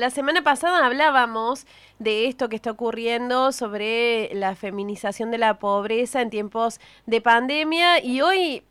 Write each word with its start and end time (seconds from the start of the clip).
la 0.00 0.08
semana 0.08 0.42
pasada 0.42 0.86
hablábamos 0.86 1.66
de 1.98 2.26
esto 2.26 2.48
que 2.48 2.56
está 2.56 2.70
ocurriendo 2.70 3.52
sobre 3.52 4.34
la 4.34 4.54
feminización 4.54 5.30
de 5.30 5.36
la 5.36 5.58
pobreza 5.58 6.22
en 6.22 6.30
tiempos 6.30 6.80
de 7.04 7.20
pandemia 7.20 8.02
y 8.02 8.22
hoy 8.22 8.62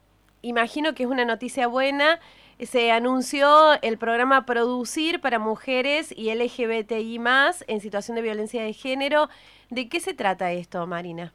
imagino 0.42 0.96
que 0.96 1.04
es 1.04 1.10
una 1.10 1.26
noticia 1.26 1.68
buena. 1.68 2.20
Se 2.60 2.92
anunció 2.92 3.79
el 3.84 4.00
programa 4.00 4.47
Producir 4.47 5.21
para 5.21 5.38
mujeres 5.38 6.12
y 6.18 6.34
LGBTI 6.34 7.20
más 7.20 7.64
en 7.68 7.80
situación 7.80 8.16
de 8.16 8.23
violencia 8.23 8.64
de 8.64 8.73
género. 8.73 9.30
¿De 9.70 9.88
qué 9.88 10.00
se 10.00 10.16
trata 10.16 10.52
esto, 10.52 10.88
Marina? 10.88 11.32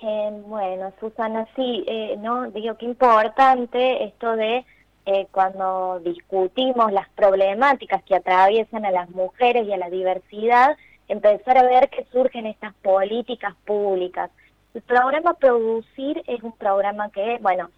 Eh, 0.00 0.42
bueno, 0.46 0.94
Susana, 0.98 1.46
sí, 1.54 1.84
eh, 1.86 2.16
no 2.18 2.50
digo 2.50 2.74
que 2.78 2.86
importante 2.86 4.02
esto 4.02 4.34
de 4.34 4.64
eh, 5.06 5.26
cuando 5.30 6.00
discutimos 6.00 6.92
las 6.92 7.08
problemáticas 7.10 8.02
que 8.04 8.16
atraviesan 8.16 8.84
a 8.84 8.90
las 8.90 9.10
mujeres 9.10 9.66
y 9.66 9.72
a 9.72 9.76
la 9.76 9.90
diversidad, 9.90 10.76
empezar 11.08 11.58
a 11.58 11.64
ver 11.64 11.88
que 11.90 12.04
surgen 12.12 12.46
estas 12.46 12.74
políticas 12.74 13.54
públicas. 13.64 14.30
El 14.74 14.82
programa 14.82 15.34
Producir 15.34 16.22
es 16.26 16.42
un 16.42 16.52
programa 16.52 17.10
que, 17.10 17.38
bueno, 17.40 17.70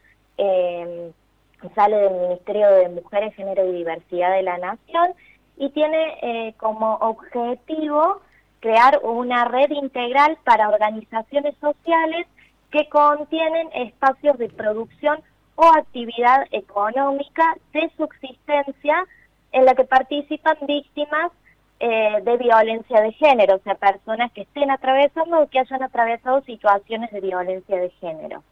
sale 1.74 1.96
del 1.96 2.12
Ministerio 2.12 2.68
de 2.68 2.88
Mujeres, 2.88 3.34
Género 3.34 3.64
y 3.66 3.72
Diversidad 3.72 4.34
de 4.34 4.42
la 4.42 4.58
Nación 4.58 5.14
y 5.56 5.70
tiene 5.70 6.54
como 6.58 6.96
objetivo 6.96 8.20
crear 8.62 9.00
una 9.02 9.44
red 9.44 9.70
integral 9.70 10.38
para 10.44 10.68
organizaciones 10.68 11.54
sociales 11.60 12.26
que 12.70 12.88
contienen 12.88 13.68
espacios 13.74 14.38
de 14.38 14.48
producción 14.48 15.20
o 15.56 15.64
actividad 15.64 16.46
económica 16.50 17.56
de 17.72 17.90
subsistencia 17.96 19.06
en 19.52 19.64
la 19.64 19.74
que 19.74 19.84
participan 19.84 20.56
víctimas 20.66 21.30
eh, 21.80 22.20
de 22.22 22.36
violencia 22.36 23.00
de 23.00 23.12
género, 23.12 23.56
o 23.56 23.58
sea, 23.60 23.74
personas 23.74 24.30
que 24.32 24.42
estén 24.42 24.70
atravesando 24.70 25.40
o 25.40 25.48
que 25.48 25.58
hayan 25.58 25.82
atravesado 25.82 26.40
situaciones 26.42 27.10
de 27.10 27.20
violencia 27.20 27.76
de 27.76 27.90
género. 27.90 28.42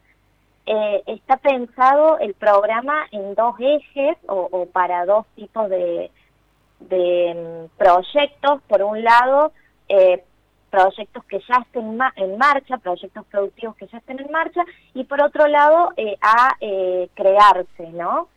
Eh, 0.65 1.01
está 1.07 1.37
pensado 1.37 2.19
el 2.19 2.33
programa 2.33 3.07
en 3.11 3.33
dos 3.33 3.55
ejes 3.59 4.17
o, 4.27 4.65
para 4.67 5.05
dos 5.05 5.25
tipos 5.35 5.69
de, 5.69 6.11
mm, 6.81 7.77
proyectos. 7.77 8.61
Por 8.67 8.83
un 8.83 9.03
lado, 9.03 9.53
eh, 9.89 10.23
proyectos 10.71 11.23
que 11.25 11.39
ya 11.47 11.57
estén 11.57 11.99
en 12.15 12.37
marcha, 12.37 12.77
proyectos 12.77 13.25
productivos 13.27 13.75
que 13.75 13.87
ya 13.87 13.97
estén 13.99 14.19
en 14.19 14.31
marcha, 14.31 14.63
y 14.93 15.03
por 15.03 15.21
otro 15.21 15.47
lado, 15.47 15.91
eh, 15.97 16.17
a 16.21 16.55
eh, 16.59 17.09
crearse, 17.13 17.91
¿no? 17.91 18.29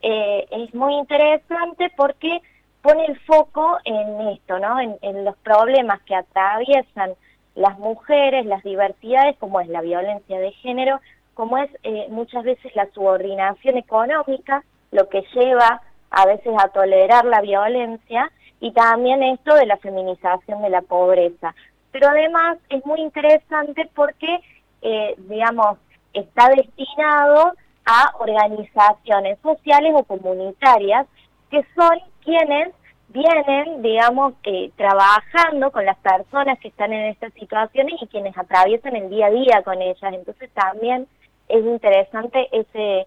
es 0.00 0.72
muy 0.74 0.94
interesante 0.94 1.90
porque 1.96 2.40
pone 2.82 3.04
el 3.06 3.18
foco 3.22 3.78
en 3.84 4.28
esto, 4.28 4.60
¿no? 4.60 4.78
En, 4.78 4.96
en, 5.02 5.24
los 5.24 5.36
problemas 5.38 6.00
que 6.02 6.14
atraviesan 6.14 7.14
las 7.56 7.76
mujeres, 7.80 8.46
las 8.46 8.62
diversidades, 8.62 9.36
como 9.38 9.60
es 9.60 9.66
la 9.66 9.80
violencia 9.80 10.38
de 10.38 10.52
género, 10.52 11.00
como 11.34 11.58
es 11.58 11.68
muchas 12.10 12.44
veces 12.44 12.74
la 12.76 12.86
subordinación 12.92 13.76
económica, 13.76 14.62
lo 14.92 15.08
que 15.08 15.24
lleva 15.34 15.82
a 16.10 16.26
veces 16.26 16.54
a 16.56 16.68
tolerar 16.68 17.24
la 17.24 17.40
violencia, 17.40 18.30
y 18.60 18.72
también 18.72 19.22
esto 19.22 19.54
de 19.54 19.66
la 19.66 19.76
feminización 19.76 20.62
de 20.62 20.70
la 20.70 20.82
pobreza. 20.82 21.54
Pero 21.92 22.08
además 22.08 22.58
es 22.68 22.84
muy 22.84 23.00
interesante 23.00 23.88
porque, 23.94 24.40
eh, 24.82 25.14
digamos, 25.18 25.78
está 26.12 26.48
destinado 26.48 27.52
a 27.84 28.12
organizaciones 28.18 29.38
sociales 29.40 29.92
o 29.94 30.04
comunitarias 30.04 31.06
que 31.50 31.64
son 31.74 31.98
quienes 32.22 32.74
vienen, 33.08 33.82
digamos, 33.82 34.34
eh, 34.44 34.70
trabajando 34.76 35.70
con 35.70 35.86
las 35.86 35.96
personas 35.98 36.58
que 36.58 36.68
están 36.68 36.92
en 36.92 37.06
estas 37.06 37.32
situaciones 37.32 37.94
y 38.02 38.06
quienes 38.06 38.36
atraviesan 38.36 38.96
el 38.96 39.08
día 39.08 39.26
a 39.26 39.30
día 39.30 39.62
con 39.64 39.80
ellas. 39.80 40.12
Entonces 40.12 40.50
también 40.52 41.06
es 41.48 41.64
interesante 41.64 42.48
ese 42.52 43.06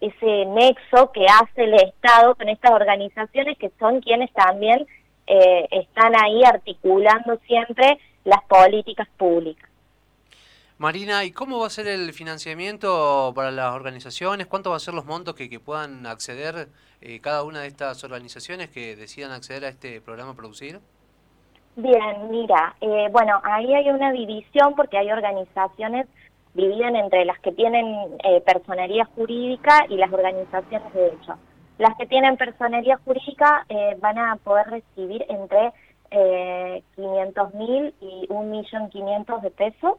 ese 0.00 0.44
nexo 0.46 1.12
que 1.12 1.24
hace 1.26 1.64
el 1.64 1.74
Estado 1.74 2.34
con 2.34 2.48
estas 2.48 2.72
organizaciones 2.72 3.56
que 3.56 3.70
son 3.78 4.00
quienes 4.00 4.30
también 4.32 4.86
eh, 5.26 5.66
están 5.70 6.12
ahí 6.22 6.42
articulando 6.44 7.38
siempre 7.46 7.98
las 8.24 8.42
políticas 8.44 9.08
públicas. 9.16 9.68
Marina, 10.78 11.24
¿y 11.24 11.30
cómo 11.30 11.60
va 11.60 11.68
a 11.68 11.70
ser 11.70 11.86
el 11.86 12.12
financiamiento 12.12 13.32
para 13.34 13.52
las 13.52 13.74
organizaciones? 13.74 14.48
¿Cuánto 14.48 14.70
van 14.70 14.78
a 14.78 14.80
ser 14.80 14.94
los 14.94 15.04
montos 15.04 15.34
que, 15.34 15.60
puedan 15.60 16.04
acceder 16.06 16.68
eh, 17.00 17.20
cada 17.20 17.44
una 17.44 17.60
de 17.60 17.68
estas 17.68 18.02
organizaciones 18.02 18.70
que 18.70 18.96
decidan 18.96 19.30
acceder 19.30 19.64
a 19.64 19.68
este 19.68 20.00
programa 20.00 20.34
Producir? 20.34 20.80
Bien, 21.76 22.30
mira, 22.30 22.74
eh, 22.80 23.08
bueno, 23.12 23.40
ahí 23.44 23.72
hay 23.72 23.88
una 23.90 24.12
división 24.12 24.74
porque 24.76 24.98
hay 24.98 25.10
organizaciones 25.10 26.06
dividen 26.54 26.96
entre 26.96 27.24
las 27.24 27.38
que 27.40 27.52
tienen 27.52 27.86
eh, 28.22 28.40
personería 28.40 29.04
jurídica 29.06 29.86
y 29.88 29.96
las 29.96 30.12
organizaciones 30.12 30.92
de 30.94 31.00
derecho. 31.00 31.36
Las 31.78 31.96
que 31.96 32.06
tienen 32.06 32.36
personería 32.36 32.98
jurídica 33.04 33.66
eh, 33.68 33.96
van 34.00 34.18
a 34.18 34.36
poder 34.36 34.66
recibir 34.68 35.24
entre 35.28 35.72
eh, 36.10 36.82
500 36.96 37.54
mil 37.54 37.94
y 38.00 38.26
1.500.000 38.28 39.40
de 39.40 39.50
pesos 39.50 39.98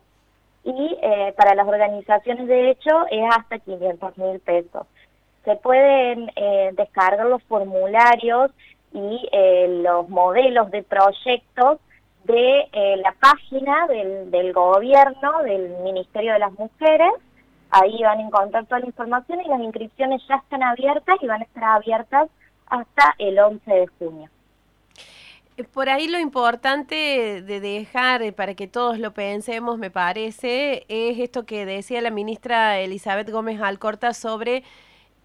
y 0.64 0.98
eh, 1.02 1.34
para 1.38 1.54
las 1.54 1.68
organizaciones 1.68 2.48
de 2.48 2.56
derecho 2.56 3.06
es 3.12 3.24
hasta 3.36 3.60
500 3.60 4.18
mil 4.18 4.40
pesos. 4.40 4.88
Se 5.44 5.56
pueden 5.58 6.32
descargar 6.76 7.28
los 7.28 7.44
formularios 7.44 8.50
y 8.94 9.30
los 9.84 10.10
modelos 10.10 10.72
de 10.72 10.82
proyectos 10.82 11.78
de 12.26 12.68
eh, 12.72 12.98
la 12.98 13.14
página 13.20 13.88
del 13.88 14.52
gobierno, 14.54 15.44
del 15.44 15.70
Ministerio 15.84 16.34
de 16.34 16.40
las 16.40 16.52
Mujeres. 16.54 17.12
Ahí 17.78 18.02
van 18.04 18.20
a 18.20 18.22
encontrar 18.22 18.66
toda 18.68 18.80
la 18.80 18.86
información 18.86 19.42
y 19.42 19.50
las 19.50 19.60
inscripciones 19.60 20.22
ya 20.30 20.36
están 20.36 20.64
abiertas 20.64 21.18
y 21.22 21.28
van 21.28 21.42
a 21.42 21.44
estar 21.44 21.64
abiertas 21.66 22.30
hasta 22.68 23.16
el 23.18 23.38
11 23.38 23.70
de 23.70 23.88
junio. 24.00 24.30
Por 25.74 25.90
ahí 25.90 26.08
lo 26.08 26.18
importante 26.18 27.42
de 27.42 27.60
dejar, 27.60 28.22
eh, 28.22 28.32
para 28.32 28.54
que 28.56 28.68
todos 28.68 28.98
lo 28.98 29.14
pensemos, 29.14 29.78
me 29.78 29.92
parece, 29.92 30.86
es 30.88 31.20
esto 31.20 31.46
que 31.46 31.66
decía 31.66 32.02
la 32.02 32.12
ministra 32.12 32.80
Elizabeth 32.80 33.30
Gómez 33.30 33.60
Alcorta 33.62 34.14
sobre 34.14 34.64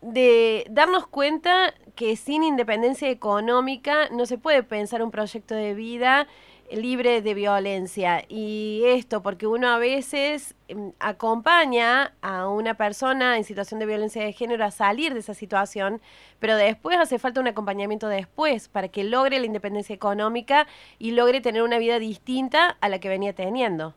de 0.03 0.67
darnos 0.71 1.07
cuenta 1.07 1.73
que 1.95 2.17
sin 2.17 2.43
independencia 2.43 3.11
económica 3.11 4.09
no 4.11 4.27
se 4.27 4.39
puede 4.39 4.65
pensar 4.65 5.03
un 5.03 5.13
proyecto 5.13 5.55
de 5.55 5.75
vida 5.75 6.27
libre 6.71 7.23
de 7.23 7.35
violencia. 7.35 8.23
Y 8.29 8.83
esto 8.87 9.23
porque 9.23 9.47
uno 9.47 9.69
a 9.69 9.79
veces 9.79 10.55
em, 10.69 10.93
acompaña 11.01 12.15
a 12.23 12.49
una 12.49 12.75
persona 12.75 13.37
en 13.37 13.45
situación 13.45 13.81
de 13.81 13.87
violencia 13.87 14.23
de 14.23 14.33
género 14.33 14.65
a 14.65 14.71
salir 14.71 15.15
de 15.15 15.21
esa 15.21 15.35
situación, 15.35 16.01
pero 16.39 16.57
después 16.57 16.99
hace 16.99 17.19
falta 17.19 17.41
un 17.41 17.49
acompañamiento 17.49 18.09
después 18.09 18.69
para 18.69 18.89
que 18.89 19.05
logre 19.05 19.39
la 19.39 19.47
independencia 19.47 19.95
económica 19.95 20.67
y 20.99 21.13
logre 21.13 21.41
tener 21.41 21.63
una 21.63 21.79
vida 21.79 21.99
distinta 21.99 22.77
a 22.81 22.89
la 22.89 22.99
que 22.99 23.09
venía 23.09 23.35
teniendo. 23.35 23.95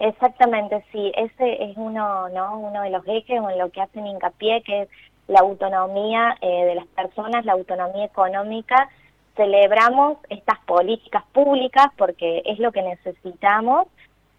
Exactamente, 0.00 0.84
sí, 0.92 1.12
ese 1.16 1.70
es 1.70 1.76
uno, 1.76 2.28
¿no? 2.28 2.58
uno 2.60 2.82
de 2.82 2.90
los 2.90 3.04
ejes 3.08 3.36
en 3.36 3.58
lo 3.58 3.70
que 3.70 3.80
hacen 3.80 4.06
hincapié, 4.06 4.62
que 4.62 4.82
es 4.82 4.88
la 5.26 5.40
autonomía 5.40 6.36
eh, 6.40 6.64
de 6.66 6.74
las 6.76 6.86
personas, 6.86 7.44
la 7.44 7.52
autonomía 7.52 8.04
económica 8.04 8.88
celebramos 9.38 10.18
estas 10.28 10.58
políticas 10.66 11.22
públicas 11.32 11.86
porque 11.96 12.42
es 12.44 12.58
lo 12.58 12.72
que 12.72 12.82
necesitamos 12.82 13.86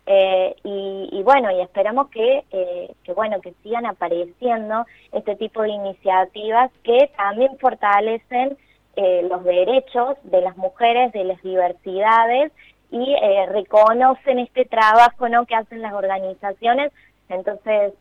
eh, 0.06 0.56
y, 0.64 1.22
bueno, 1.24 1.52
y 1.52 1.62
esperamos 1.62 2.10
que, 2.10 2.44
eh, 2.52 2.92
que, 3.04 3.14
bueno, 3.14 3.40
que 3.42 3.54
sigan 3.64 3.86
apareciendo 3.86 4.86
este 5.14 5.36
tipo 5.36 5.62
de 5.62 5.70
iniciativas 5.70 6.72
que 6.84 7.10
también 7.16 7.58
fortalecen 7.60 8.58
eh, 8.96 9.26
los 9.30 9.44
derechos 9.44 10.18
de 10.24 10.42
las 10.42 10.58
mujeres, 10.58 11.14
de 11.14 11.24
las 11.24 11.42
diversidades 11.44 12.52
y 12.92 13.16
reconocen 13.50 14.40
este 14.40 14.66
trabajo 14.66 15.30
¿no? 15.30 15.46
que 15.46 15.56
hacen 15.56 15.82
las 15.82 15.94
organizaciones. 15.94 16.92
Entonces, 17.30 17.94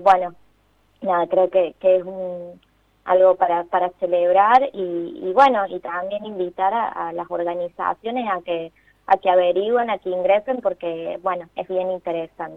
bueno, 0.00 0.34
nada, 1.00 1.26
creo 1.26 1.50
que, 1.50 1.74
que 1.80 1.96
es 1.96 2.04
un 2.04 2.60
algo 3.04 3.34
para, 3.36 3.64
para 3.64 3.90
celebrar 4.00 4.70
y, 4.72 5.32
bueno, 5.32 5.66
y 5.68 5.80
también 5.80 6.24
invitar 6.24 6.72
a, 6.72 7.12
las 7.12 7.30
organizaciones 7.30 8.28
a 8.30 8.40
que, 8.42 8.72
a 9.06 9.16
que 9.16 9.30
averigüen, 9.30 9.90
a 9.90 9.98
que 9.98 10.10
ingresen 10.10 10.60
porque, 10.60 11.18
bueno, 11.22 11.48
es 11.56 11.66
bien 11.68 11.90
interesante. 11.90 12.50